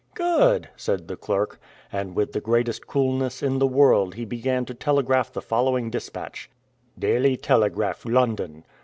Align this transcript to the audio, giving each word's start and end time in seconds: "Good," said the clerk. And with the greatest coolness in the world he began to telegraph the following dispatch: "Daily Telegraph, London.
"Good," 0.15 0.67
said 0.75 1.07
the 1.07 1.15
clerk. 1.15 1.59
And 1.91 2.15
with 2.15 2.33
the 2.33 2.41
greatest 2.41 2.87
coolness 2.87 3.43
in 3.43 3.59
the 3.59 3.67
world 3.67 4.15
he 4.15 4.25
began 4.25 4.65
to 4.65 4.73
telegraph 4.73 5.31
the 5.31 5.43
following 5.43 5.91
dispatch: 5.91 6.49
"Daily 6.97 7.37
Telegraph, 7.37 8.03
London. 8.03 8.65